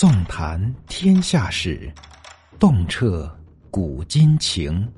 [0.00, 1.92] 纵谈天下事，
[2.58, 3.30] 洞彻
[3.70, 4.90] 古今情。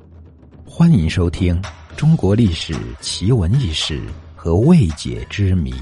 [0.64, 1.60] 欢迎收听
[1.96, 4.00] 《中国历史奇闻异事
[4.36, 5.72] 和未解之谜》。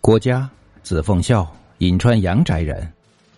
[0.00, 0.50] 郭嘉，
[0.82, 1.48] 字奉孝，
[1.78, 2.92] 颍川阳翟人，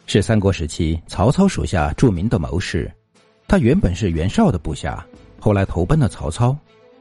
[0.07, 2.91] 是三国时期曹操属下著名的谋士。
[3.47, 5.07] 他原本是袁绍的部下，
[5.39, 6.57] 后来投奔了曹操，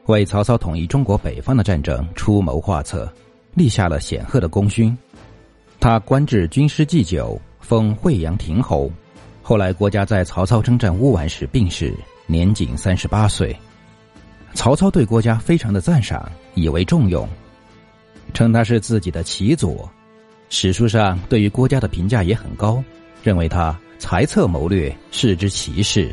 [0.08, 3.10] 为曹操统一中国北方的战争出谋划策，
[3.54, 4.94] 立下了显赫的功勋。
[5.80, 8.90] 他官至军师祭酒，封惠阳亭侯。
[9.42, 11.94] 后来，郭嘉在曹操征战乌丸时病逝，
[12.26, 13.56] 年仅三十八岁。
[14.54, 17.28] 曹操对郭嘉非常的赞赏，以为重用，
[18.34, 19.88] 称他是自己的其左。
[20.48, 22.82] 史书上对于郭嘉的评价也很高，
[23.22, 26.12] 认为他才策谋略，是之奇士。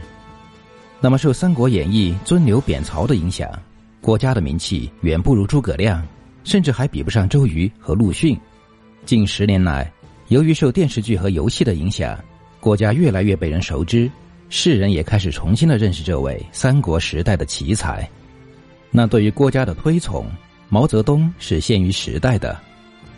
[1.01, 3.49] 那么，受《三国演义》尊刘贬曹的影响，
[3.99, 6.05] 郭嘉的名气远不如诸葛亮，
[6.43, 8.39] 甚至还比不上周瑜和陆逊。
[9.05, 9.91] 近十年来，
[10.29, 12.17] 由于受电视剧和游戏的影响，
[12.59, 14.09] 郭嘉越来越被人熟知，
[14.49, 18.09] 世人也开始重新的认识这位三国时代的奇才。
[18.89, 20.25] 那对于郭嘉的推崇，
[20.69, 22.59] 毛泽东是限于时代的。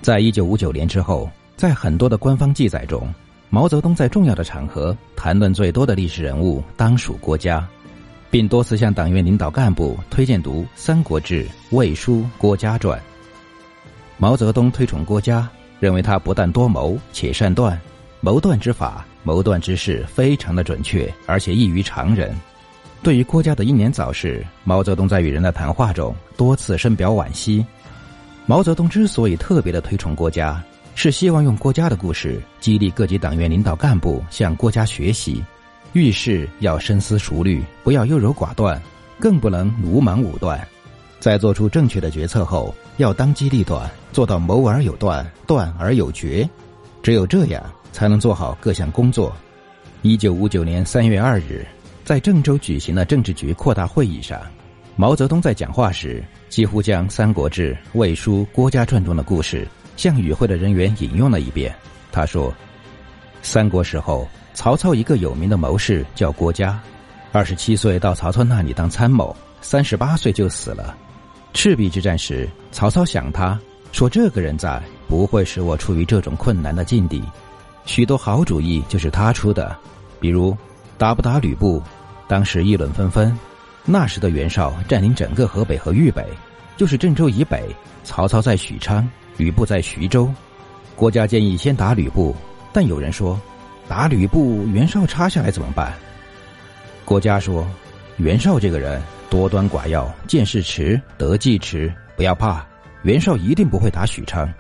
[0.02, 3.08] 在一九五九年之后，在很多的官方记载中，
[3.50, 7.66] 毛泽东在重要的场合谈论最多的历史人物当属郭嘉，
[8.30, 13.00] 并多次向党员领导干部推荐读《三国志·魏书·郭嘉传》。
[14.18, 15.50] 毛泽东推崇郭嘉。
[15.80, 17.80] 认为他不但多谋，且善断，
[18.22, 22.36] 谋断之法、谋断之事非常的准确，而且异于常人。
[23.04, 27.66] 对于郭嘉的英年早逝，毛泽东在与人的谈话中多次深表惋惜。
[28.46, 30.64] 毛泽东之所以特别的推崇郭嘉，
[30.96, 35.44] 是希望用郭嘉的故事激励各级党员领导干部向郭嘉学习，
[35.94, 38.82] 遇事要深思熟虑，不要优柔寡断，
[39.20, 40.60] 更不能鲁莽武断。
[41.20, 46.48] 在做出正确的决策后，要当机立断，做到谋而有断，断而有决。
[47.04, 49.32] 只有这样，才能做好各项工作。
[50.02, 51.66] 一九五九年三月二日，
[52.04, 54.42] 在郑州举行的政治局扩大会议上，
[54.96, 61.74] 毛泽东在讲话时，几乎将《三国志·魏书·郭嘉传》中的故事向与会的人员引用了一遍。
[62.12, 62.52] 他说
[63.44, 66.80] ：“三国时候，曹操一个有名的谋士叫郭嘉，
[67.32, 70.98] 二十七岁到曹操那里当参谋，三十八岁就死了。”
[71.54, 73.60] 赤壁之战时，曹操想他
[73.92, 77.24] 说：“这个人在，不会使我处于这种困难的境地。”
[77.86, 79.76] 许多好主意就是他出的，
[80.20, 80.56] 比如
[80.98, 81.82] 打不打吕布。
[82.28, 83.38] 当时议论纷纷。
[83.90, 86.28] 那时的袁绍占领整个河北和豫北，
[86.76, 87.74] 就是郑州以北。
[88.04, 90.30] 曹操在许昌，吕布在徐州。
[90.96, 92.36] 郭嘉建议先打吕布，
[92.74, 93.40] 但有人说
[93.88, 95.94] ：“打吕布，袁绍插下来怎么办？”
[97.06, 97.66] 郭嘉说
[98.18, 101.94] ：“袁绍这个人。”多端寡要，见势迟，得计迟。
[102.16, 102.66] 不要怕，
[103.04, 104.52] 袁绍一定不会打许昌。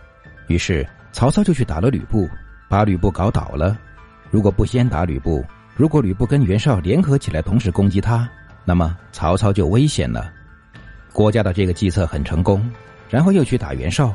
[0.47, 2.29] 于是曹操就去打了吕布，
[2.67, 3.77] 把吕布搞倒了。
[4.29, 5.43] 如果不先打吕布，
[5.75, 8.29] 如果吕布跟袁绍联合起来同时攻击他，
[8.65, 10.31] 那么曹操就危险了。
[11.13, 12.69] 郭嘉的这个计策很成功，
[13.09, 14.13] 然后又去打袁绍。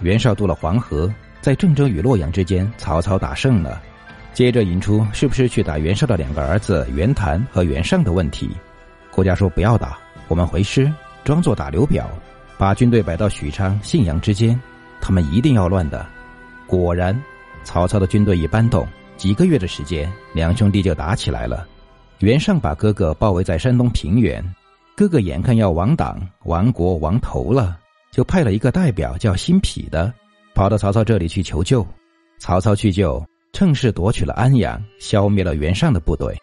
[0.00, 3.80] 袁绍渡了黄河，在郑州与洛阳之间，曹操打胜了。
[4.34, 8.50] 接着引出是不是去打袁绍的两个儿子袁谭和袁尚的问题。
[9.14, 10.92] 郭嘉说：“不要打，我们回师，
[11.22, 12.10] 装作打刘表，
[12.58, 14.60] 把军队摆到许昌、信阳之间，
[15.00, 16.04] 他们一定要乱的。”
[16.66, 17.16] 果然，
[17.62, 18.84] 曹操的军队一搬动，
[19.16, 21.64] 几个月的时间，两兄弟就打起来了。
[22.18, 24.44] 袁尚把哥哥包围在山东平原，
[24.96, 27.78] 哥哥眼看要亡党、亡国、亡头了，
[28.10, 30.12] 就派了一个代表叫辛毗的，
[30.56, 31.86] 跑到曹操这里去求救。
[32.40, 36.36] 曹操去救，趁势夺取了安阳，消灭了袁尚的部队。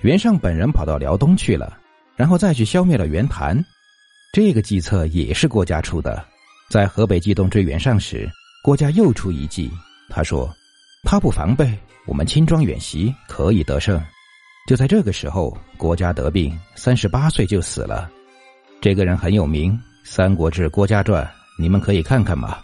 [0.00, 1.78] 袁尚本人跑到辽东去了。
[2.20, 3.58] 然后再去消灭了袁谭，
[4.30, 6.22] 这个计策也是郭嘉出的。
[6.68, 8.30] 在河北冀东追袁尚时，
[8.62, 9.70] 郭嘉又出一计。
[10.10, 10.54] 他说
[11.02, 11.74] ：“他不防备，
[12.06, 13.98] 我们轻装远袭，可以得胜。”
[14.68, 18.10] 就在这个时候，郭嘉得病，三十八岁就死了。
[18.82, 19.72] 这个人很有名，
[20.04, 21.24] 《三国志·郭嘉传》，
[21.58, 22.58] 你们可以看看嘛。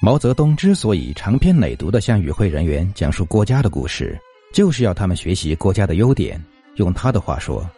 [0.00, 4.18] 毛泽东之所以长篇累牍的向与会人员讲述郭嘉的故事，
[4.54, 6.42] 就是要他们学习郭嘉的优点。
[6.76, 7.68] 用他的话说。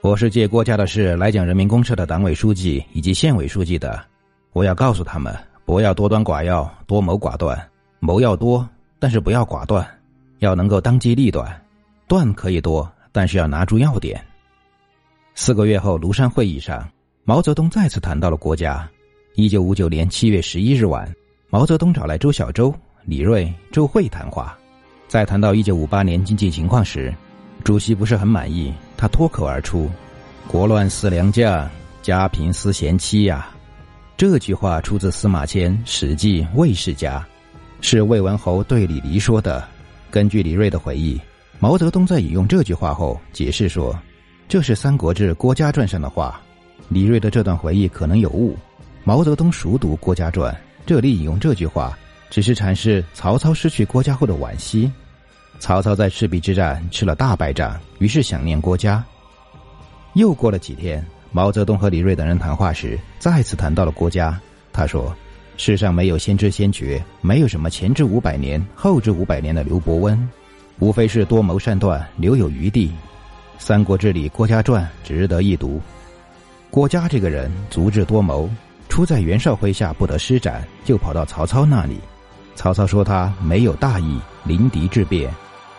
[0.00, 4.00] 我是借郭嘉的事来讲人民公社的党委书记以及县委书记的，
[4.52, 7.60] 我要告诉他们，不要多端寡要、多谋寡断，
[7.98, 8.66] 谋要多，
[9.00, 9.84] 但是不要寡断，
[10.38, 11.60] 要能够当机立断，
[12.06, 14.24] 断可以多，但是要拿住要点。
[15.34, 16.88] 四个月后，庐山会议上，
[17.24, 18.88] 毛泽东再次谈到了国家。
[19.34, 21.12] 一九五九年七月十一日晚，
[21.50, 22.72] 毛泽东找来周小舟、
[23.04, 24.56] 李锐、周慧谈话，
[25.08, 27.12] 在谈到一九五八年经济情况时。
[27.64, 29.88] 主席不是很满意，他脱口而出
[30.48, 31.70] ：“国乱思良将，
[32.02, 33.48] 家贫思贤妻呀。”
[34.18, 37.20] 这句话出自司马迁《史记·魏世家》。
[37.80, 39.64] 是魏文侯对李黎说的。
[40.10, 41.20] 根据李瑞的回忆，
[41.60, 43.96] 毛泽东在引用这句话后解释说
[44.48, 46.40] ：“这是《三国志·郭家传》上的话。”
[46.90, 48.56] 李瑞的这段回忆可能有误。
[49.04, 50.52] 毛泽东熟读《郭家传》，
[50.84, 51.96] 这里引用这句话，
[52.30, 54.90] 只是阐释曹操失去郭家后的惋惜。
[55.58, 59.04] 曹操在赤壁之战吃了大败仗，于是想念郭嘉。
[60.14, 64.38] 又过了几天，毛泽东和李锐等人谈话时，再次谈到了郭嘉。
[64.72, 65.14] 他说。
[65.60, 70.16] 世上没有先知先觉，没有什么前知五百年、后知五百年的刘伯温，
[70.78, 72.86] 无非是多谋善断，留有余地。
[73.58, 75.82] 《三国志》里郭嘉传值得一读。
[76.70, 78.48] 郭嘉这个人足智多谋，
[78.88, 81.98] 初在袁绍麾下不得施展，就跑到曹操那里。
[82.54, 85.28] 曹操说他没有大义，临敌致变，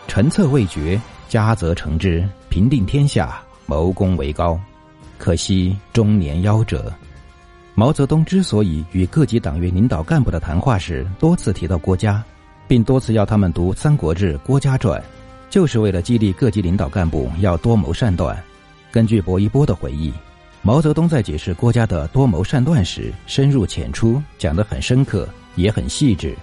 [0.06, 4.58] 臣策未决，嘉则成之，平定天下，谋功为高，
[5.18, 6.92] 可惜中年夭折。
[7.74, 12.22] 毛泽东之所以与各级党员领导干部的谈话时多次提到郭嘉，
[12.66, 15.00] 并多次要他们读《三国志·郭嘉传》，
[15.48, 18.36] 就是为了激励各级领导干部要多谋善断。
[18.90, 20.12] 根据薄一波的回忆，
[20.60, 26.36] 毛泽东在解释郭嘉的多谋善断时深入浅出，讲得很深刻，也很细致。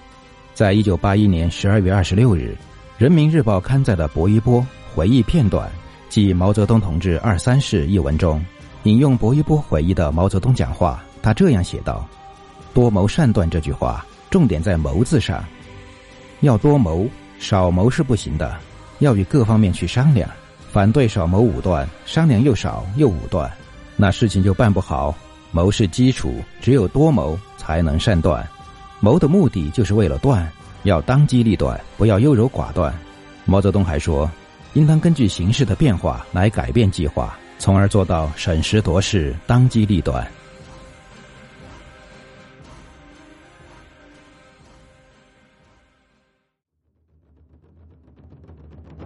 [0.54, 2.56] 在一九八一年十二月二十六日，
[2.98, 5.70] 《人民日报》刊载的薄一波回忆片段，
[6.08, 8.44] 即毛泽东同志二三事一文中，
[8.82, 11.00] 引用薄一波回忆的毛泽东讲话。
[11.22, 12.04] 他这样写道
[12.74, 15.44] ：“多谋善断这句话，重点在‘谋’字上。
[16.40, 17.06] 要多谋，
[17.38, 18.56] 少谋是不行的。
[18.98, 20.28] 要与各方面去商量。
[20.72, 23.48] 反对少谋武断，商量又少又武断，
[23.94, 25.14] 那事情就办不好。
[25.52, 28.44] 谋是基础，只有多谋才能善断。
[28.98, 30.50] 谋的目的就是为了断，
[30.88, 32.92] 要当机立断，不要优柔寡断。”
[33.46, 34.30] 毛泽东还说
[34.74, 40.26] ：“应当根据形势的变化来改变计划，从而做到审时度势，当机立断。”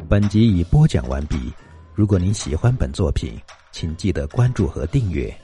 [0.08, 1.52] 本集已播讲完毕。
[1.94, 3.32] 如果您喜欢本作品，
[3.70, 5.34] 请记得关注和订阅。